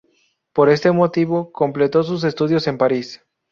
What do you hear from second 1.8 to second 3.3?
sus estudios en París.